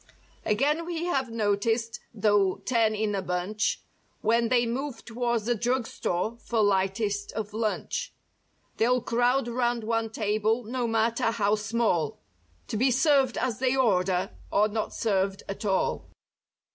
Again 0.45 0.83
we 0.87 1.03
have 1.05 1.29
noticed, 1.29 1.99
though 2.11 2.55
ten 2.65 2.95
in 2.95 3.13
a 3.13 3.21
bunch 3.21 3.83
When 4.21 4.49
they 4.49 4.65
move 4.65 5.05
towards 5.05 5.45
the 5.45 5.53
drug 5.53 5.85
store 5.85 6.37
for 6.39 6.63
lightest 6.63 7.31
of 7.33 7.53
lunch. 7.53 8.11
They'll 8.77 9.01
crowd 9.03 9.47
'round 9.47 9.83
one 9.83 10.09
table, 10.09 10.63
no 10.63 10.87
matter 10.87 11.29
how 11.29 11.53
small. 11.53 12.17
To 12.69 12.77
be 12.77 12.89
served 12.89 13.37
as 13.37 13.59
they 13.59 13.75
order, 13.75 14.31
or 14.51 14.67
not 14.67 14.91
served 14.91 15.43
at 15.47 15.65
all. 15.65 16.09